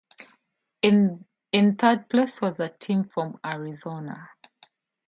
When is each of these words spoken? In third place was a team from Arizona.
In 0.81 1.27
third 1.53 2.09
place 2.09 2.41
was 2.41 2.59
a 2.59 2.67
team 2.69 3.03
from 3.03 3.39
Arizona. 3.45 4.29